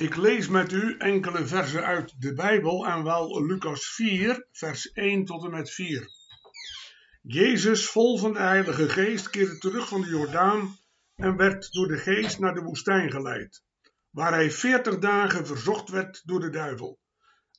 [0.00, 5.24] Ik lees met u enkele versen uit de Bijbel en wel Lucas 4, vers 1
[5.24, 6.08] tot en met 4.
[7.22, 10.76] Jezus, vol van de Heilige Geest, keerde terug van de Jordaan
[11.16, 13.62] en werd door de Geest naar de woestijn geleid,
[14.10, 16.98] waar hij veertig dagen verzocht werd door de duivel.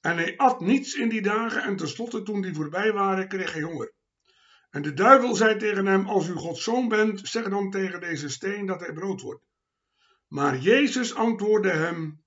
[0.01, 3.61] En hij at niets in die dagen en tenslotte toen die voorbij waren, kreeg hij
[3.61, 3.93] honger.
[4.69, 8.29] En de duivel zei tegen hem, als u Gods zoon bent, zeg dan tegen deze
[8.29, 9.43] steen dat hij brood wordt.
[10.27, 12.20] Maar Jezus antwoordde hem,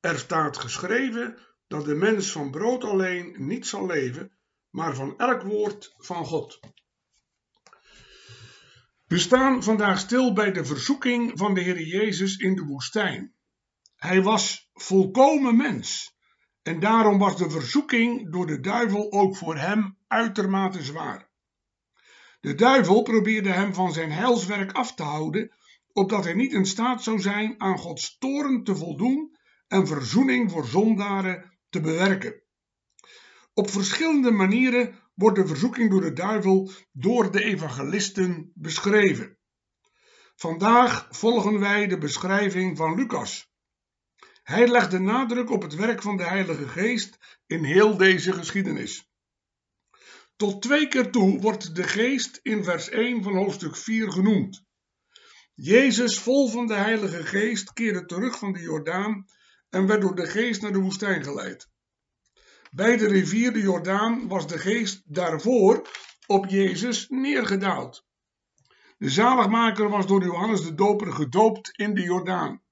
[0.00, 4.36] er staat geschreven dat de mens van brood alleen niet zal leven,
[4.70, 6.60] maar van elk woord van God.
[9.06, 13.34] We staan vandaag stil bij de verzoeking van de Heer Jezus in de woestijn.
[13.96, 16.16] Hij was volkomen mens
[16.62, 21.30] en daarom was de verzoeking door de duivel ook voor hem uitermate zwaar.
[22.40, 25.54] De duivel probeerde hem van zijn heilswerk af te houden,
[25.92, 29.36] opdat hij niet in staat zou zijn aan Gods toren te voldoen
[29.68, 32.42] en verzoening voor zondaren te bewerken.
[33.54, 39.38] Op verschillende manieren wordt de verzoeking door de duivel door de evangelisten beschreven.
[40.36, 43.50] Vandaag volgen wij de beschrijving van Lucas.
[44.42, 49.10] Hij legt de nadruk op het werk van de Heilige Geest in heel deze geschiedenis.
[50.36, 54.64] Tot twee keer toe wordt de Geest in vers 1 van hoofdstuk 4 genoemd.
[55.54, 59.26] Jezus, vol van de Heilige Geest, keerde terug van de Jordaan
[59.76, 61.68] en werd door de geest naar de woestijn geleid.
[62.70, 65.88] Bij de rivier de Jordaan was de geest daarvoor
[66.26, 68.06] op Jezus neergedaald.
[68.98, 72.62] De zaligmaker was door Johannes de Doper gedoopt in de Jordaan.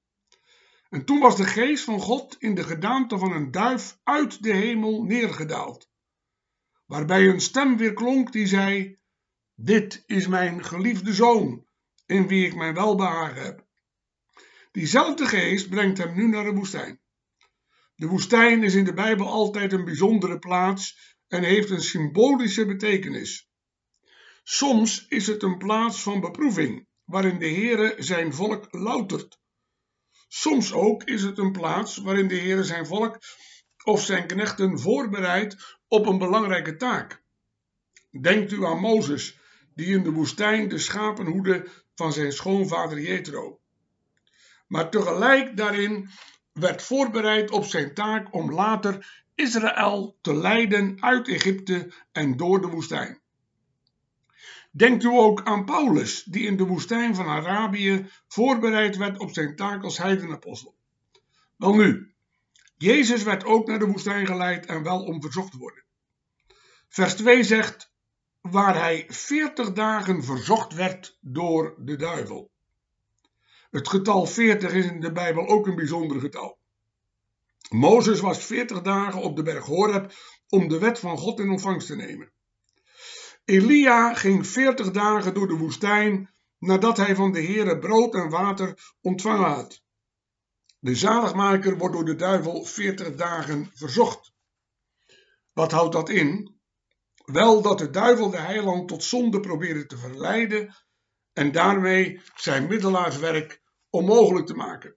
[0.89, 4.53] En toen was de geest van God in de gedaante van een duif uit de
[4.53, 5.89] hemel neergedaald.
[6.85, 8.99] Waarbij een stem weer klonk die zei:
[9.55, 11.65] Dit is mijn geliefde zoon,
[12.05, 13.64] in wie ik mijn welbehagen heb.
[14.75, 16.99] Diezelfde geest brengt hem nu naar de woestijn.
[17.95, 23.49] De woestijn is in de Bijbel altijd een bijzondere plaats en heeft een symbolische betekenis.
[24.43, 29.39] Soms is het een plaats van beproeving, waarin de Heere zijn volk loutert.
[30.27, 33.19] Soms ook is het een plaats waarin de Heere zijn volk
[33.83, 37.23] of zijn knechten voorbereidt op een belangrijke taak.
[38.21, 39.39] Denkt u aan Mozes,
[39.73, 43.59] die in de woestijn de schapen hoedde van zijn schoonvader Jethro
[44.75, 46.09] maar tegelijk daarin
[46.51, 52.67] werd voorbereid op zijn taak om later Israël te leiden uit Egypte en door de
[52.67, 53.19] woestijn.
[54.71, 59.55] Denkt u ook aan Paulus, die in de woestijn van Arabië voorbereid werd op zijn
[59.55, 60.75] taak als heidenapostel.
[61.55, 62.13] Wel nu,
[62.77, 65.83] Jezus werd ook naar de woestijn geleid en wel om verzocht te worden.
[66.87, 67.91] Vers 2 zegt,
[68.41, 72.53] waar hij veertig dagen verzocht werd door de duivel.
[73.75, 76.57] Het getal 40 is in de Bijbel ook een bijzonder getal.
[77.69, 80.13] Mozes was 40 dagen op de berg Horeb
[80.49, 82.31] om de wet van God in ontvangst te nemen.
[83.45, 88.93] Elia ging 40 dagen door de woestijn nadat hij van de Heere brood en water
[89.01, 89.81] ontvangen had.
[90.79, 94.33] De zaligmaker wordt door de duivel 40 dagen verzocht.
[95.53, 96.59] Wat houdt dat in?
[97.25, 100.75] Wel dat de duivel de heiland tot zonde probeerde te verleiden
[101.33, 103.63] en daarmee zijn middelaarswerk
[103.95, 104.95] onmogelijk te maken.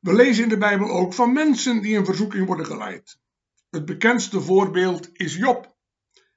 [0.00, 3.18] We lezen in de Bijbel ook van mensen die in verzoeking worden geleid.
[3.70, 5.76] Het bekendste voorbeeld is Job.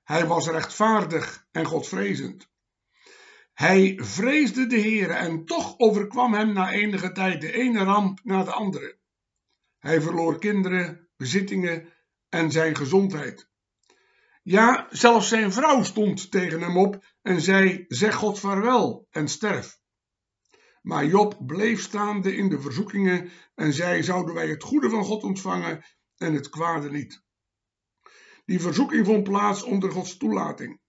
[0.04, 2.50] Hij was rechtvaardig en godvrezend.
[3.54, 8.44] Hij vreesde de Heer en toch overkwam hem na enige tijd de ene ramp na
[8.44, 8.98] de andere.
[9.80, 11.94] Hij verloor kinderen, bezittingen
[12.30, 13.50] en zijn gezondheid.
[14.44, 19.81] Ja, zelfs zijn vrouw stond tegen hem op en zei: Zeg God vaarwel en sterf.
[20.82, 25.24] Maar Job bleef staande in de verzoekingen en zei: Zouden wij het goede van God
[25.24, 25.86] ontvangen
[26.18, 27.24] en het kwade niet?
[28.46, 30.80] Die verzoeking vond plaats onder Gods toelating.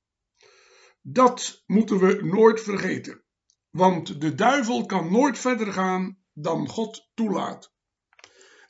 [1.00, 3.24] Dat moeten we nooit vergeten,
[3.70, 7.72] want de duivel kan nooit verder gaan dan God toelaat.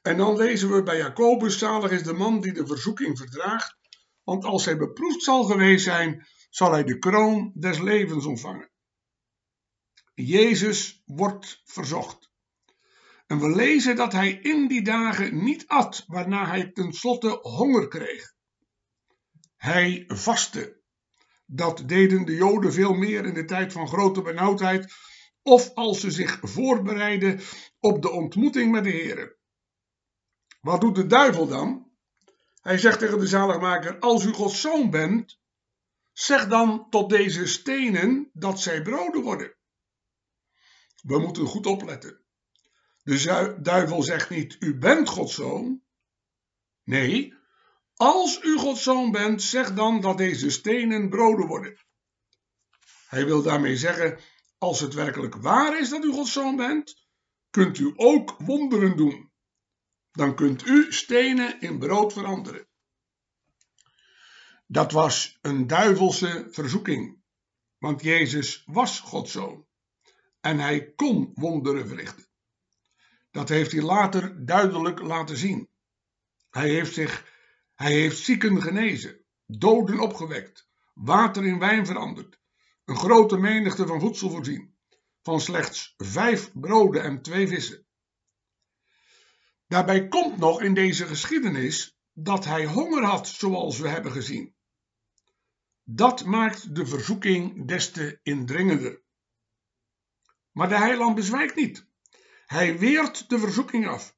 [0.02, 3.76] En dan lezen we bij Jacobus: Zalig is de man die de verzoeking verdraagt,
[4.22, 8.71] want als hij beproefd zal geweest zijn, zal hij de kroon des levens ontvangen.
[10.14, 12.30] Jezus wordt verzocht.
[13.26, 18.34] En we lezen dat hij in die dagen niet at, waarna hij tenslotte honger kreeg.
[19.56, 20.80] Hij vastte.
[21.46, 24.92] Dat deden de Joden veel meer in de tijd van grote benauwdheid,
[25.42, 27.40] of als ze zich voorbereiden
[27.80, 29.38] op de ontmoeting met de Heer.
[30.60, 31.90] Wat doet de duivel dan?
[32.60, 35.40] Hij zegt tegen de zaligmaker: Als u Gods zoon bent,
[36.12, 39.56] zeg dan tot deze stenen dat zij broden worden.
[41.02, 42.20] We moeten goed opletten.
[43.02, 45.82] De duivel zegt niet: U bent Gods zoon.
[46.84, 47.34] Nee,
[47.94, 51.80] als u Gods zoon bent, zeg dan dat deze stenen broden worden.
[53.08, 54.18] Hij wil daarmee zeggen:
[54.58, 57.06] Als het werkelijk waar is dat u Gods zoon bent,
[57.50, 59.30] kunt u ook wonderen doen.
[60.10, 62.68] Dan kunt u stenen in brood veranderen.
[64.66, 67.22] Dat was een duivelse verzoeking,
[67.78, 69.66] want Jezus was Gods zoon
[70.42, 72.26] en hij kon wonderen verrichten.
[73.30, 75.68] Dat heeft hij later duidelijk laten zien.
[76.50, 77.26] Hij heeft, zich,
[77.74, 82.38] hij heeft zieken genezen, doden opgewekt, water in wijn veranderd,
[82.84, 84.74] een grote menigte van voedsel voorzien,
[85.22, 87.86] van slechts vijf broden en twee vissen.
[89.66, 94.54] Daarbij komt nog in deze geschiedenis dat hij honger had, zoals we hebben gezien.
[95.82, 99.01] Dat maakt de verzoeking des te indringender.
[100.52, 101.86] Maar de heiland bezwijkt niet.
[102.46, 104.16] Hij weert de verzoeking af.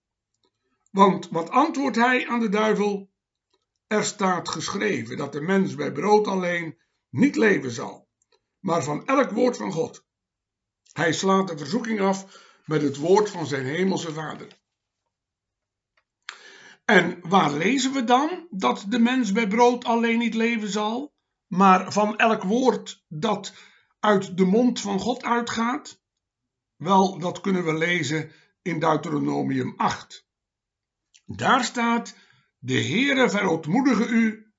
[0.91, 3.13] Want wat antwoordt hij aan de duivel?
[3.87, 6.79] Er staat geschreven dat de mens bij brood alleen
[7.11, 8.09] niet leven zal,
[8.61, 10.05] maar van elk woord van God.
[10.93, 14.63] Hij slaat de verzoeking af met het woord van zijn hemelse vader.
[16.85, 21.15] En waar lezen we dan dat de mens bij brood alleen niet leven zal,
[21.47, 23.55] maar van elk woord dat
[24.01, 26.03] uit de mond van God uitgaat?
[26.77, 28.31] Wel, dat kunnen we lezen
[28.63, 30.27] in Deuteronomium 8.
[31.27, 32.17] Daar staat:
[32.59, 34.53] De Heere verootmoedige u,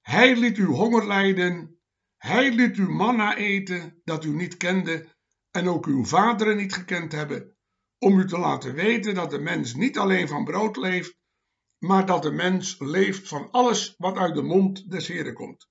[0.00, 1.80] hij liet u honger lijden,
[2.16, 5.14] hij liet u manna eten dat u niet kende
[5.50, 7.56] en ook uw vaderen niet gekend hebben,
[7.98, 11.16] om u te laten weten dat de mens niet alleen van brood leeft,
[11.78, 15.68] maar dat de mens leeft van alles wat uit de mond des Heeren komt.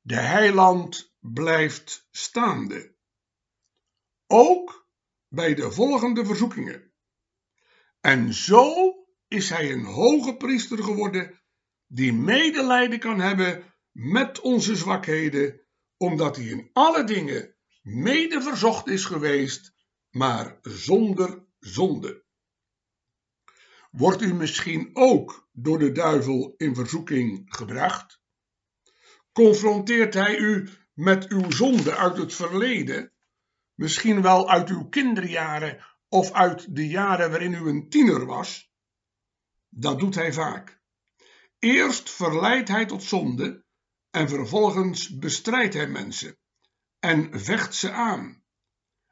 [0.00, 2.98] De heiland blijft staande.
[4.32, 4.88] Ook
[5.28, 6.92] bij de volgende verzoekingen.
[8.00, 8.94] En zo
[9.28, 11.40] is hij een hoge priester geworden
[11.86, 15.60] die medelijden kan hebben met onze zwakheden,
[15.96, 19.74] omdat hij in alle dingen mede verzocht is geweest,
[20.10, 22.24] maar zonder zonde.
[23.90, 28.22] Wordt u misschien ook door de duivel in verzoeking gebracht?
[29.32, 33.12] Confronteert hij u met uw zonde uit het verleden,
[33.80, 38.70] misschien wel uit uw kinderjaren of uit de jaren waarin u een tiener was?
[39.68, 40.80] Dat doet hij vaak.
[41.58, 43.64] Eerst verleidt hij tot zonde
[44.10, 46.38] en vervolgens bestrijdt hij mensen
[46.98, 48.42] en vecht ze aan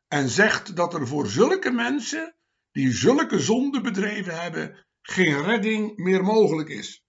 [0.08, 2.36] en zegt dat er voor zulke mensen
[2.72, 7.04] die zulke zonden bedreven hebben, geen redding meer mogelijk is.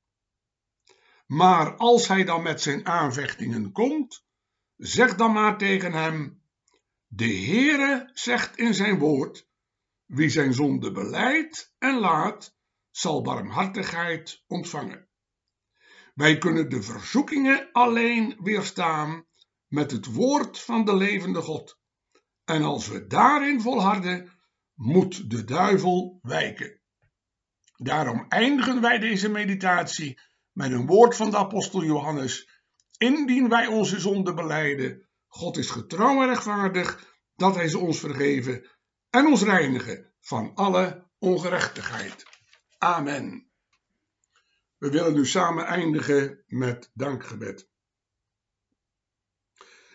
[1.25, 4.25] Maar als hij dan met zijn aanvechtingen komt,
[4.75, 6.39] zeg dan maar tegen hem:
[7.11, 9.47] De Heere zegt in zijn woord:
[10.05, 12.55] Wie zijn zonde beleidt en laat,
[12.91, 15.07] zal barmhartigheid ontvangen.
[16.13, 19.25] Wij kunnen de verzoekingen alleen weerstaan
[19.67, 21.79] met het woord van de levende God.
[22.43, 24.31] En als we daarin volharden,
[24.73, 26.81] moet de duivel wijken.
[27.75, 30.19] Daarom eindigen wij deze meditatie
[30.51, 32.49] met een woord van de apostel Johannes.
[32.97, 38.69] Indien wij onze zonde beleiden, God is getrouw en rechtvaardig, dat hij ze ons vergeven
[39.09, 42.25] en ons reinigen van alle ongerechtigheid.
[42.77, 43.47] Amen.
[44.77, 47.69] We willen nu samen eindigen met dankgebed.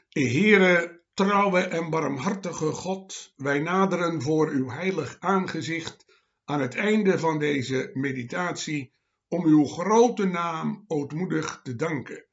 [0.08, 6.04] Heere, Trouwe en barmhartige God, wij naderen voor uw heilig aangezicht
[6.44, 8.94] aan het einde van deze meditatie
[9.28, 12.26] om uw grote naam ootmoedig te danken.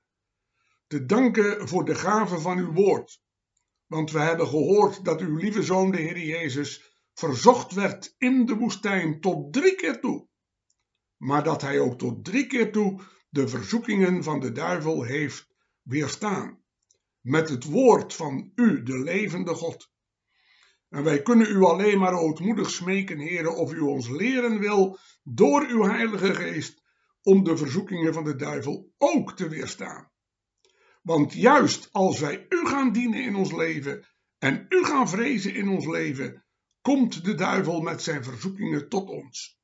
[0.92, 3.22] Te danken voor de gave van uw woord,
[3.88, 8.56] want we hebben gehoord dat uw lieve zoon, de Heer Jezus, verzocht werd in de
[8.56, 10.28] woestijn tot drie keer toe,
[11.18, 15.48] maar dat hij ook tot drie keer toe de verzoekingen van de duivel heeft
[15.82, 16.64] weerstaan
[17.22, 19.92] met het woord van u, de levende God.
[20.90, 25.66] En wij kunnen u alleen maar ootmoedig smeken, heren, of u ons leren wil door
[25.68, 26.82] uw Heilige Geest
[27.22, 30.11] om de verzoekingen van de duivel ook te weerstaan.
[31.02, 34.06] Want juist als wij u gaan dienen in ons leven
[34.38, 36.46] en u gaan vrezen in ons leven,
[36.82, 39.60] komt de duivel met zijn verzoekingen tot ons.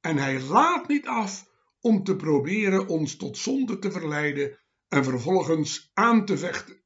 [0.00, 1.46] En hij laat niet af
[1.80, 6.82] om te proberen ons tot zonde te verleiden en vervolgens aan te vechten.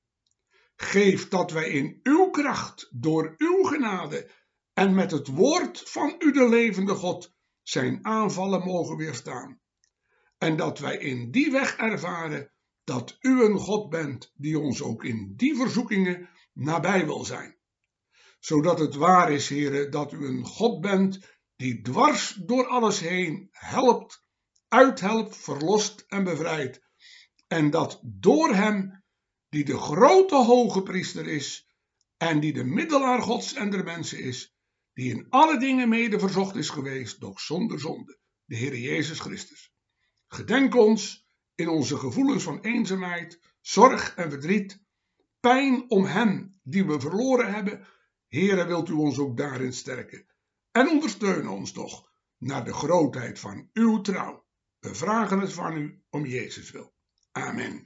[0.77, 4.31] Geef dat wij in uw kracht, door uw genade
[4.73, 9.61] en met het woord van u de levende God zijn aanvallen mogen weerstaan.
[10.39, 12.53] En dat wij in die weg ervaren
[12.89, 17.57] dat u een God bent die ons ook in die verzoekingen nabij wil zijn.
[18.41, 21.21] Zodat het waar is, heren, dat u een God bent
[21.57, 24.25] die dwars door alles heen helpt,
[24.69, 26.81] uithelpt, verlost en bevrijdt.
[27.47, 29.05] En dat door hem,
[29.49, 31.69] die de grote hoge priester is
[32.17, 34.55] en die de middelaar Gods en der mensen is,
[34.93, 39.73] die in alle dingen mede verzocht is geweest, doch zonder zonde, de Heer Jezus Christus.
[40.27, 41.28] Gedenk ons
[41.59, 44.83] in onze gevoelens van eenzaamheid, zorg en verdriet,
[45.41, 47.87] pijn om hen die we verloren hebben.
[48.29, 50.27] Heere, wilt u ons ook daarin sterken
[50.79, 54.47] en ondersteun ons toch naar de grootheid van uw trouw.
[54.79, 56.93] We vragen het van u om Jezus wil.
[57.33, 57.83] Amen.